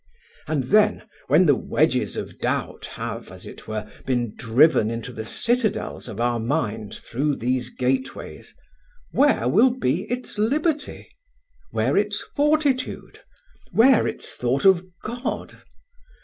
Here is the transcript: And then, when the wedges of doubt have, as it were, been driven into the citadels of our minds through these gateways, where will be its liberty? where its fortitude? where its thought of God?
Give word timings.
And 0.47 0.63
then, 0.63 1.03
when 1.27 1.45
the 1.45 1.53
wedges 1.55 2.17
of 2.17 2.39
doubt 2.39 2.87
have, 2.93 3.31
as 3.31 3.45
it 3.45 3.67
were, 3.67 3.87
been 4.03 4.33
driven 4.35 4.89
into 4.89 5.13
the 5.13 5.23
citadels 5.25 6.07
of 6.07 6.19
our 6.19 6.39
minds 6.39 7.01
through 7.01 7.35
these 7.35 7.69
gateways, 7.69 8.55
where 9.11 9.47
will 9.47 9.69
be 9.77 10.09
its 10.11 10.39
liberty? 10.39 11.07
where 11.69 11.95
its 11.97 12.23
fortitude? 12.35 13.19
where 13.73 14.07
its 14.07 14.33
thought 14.33 14.65
of 14.65 14.85
God? 15.03 15.61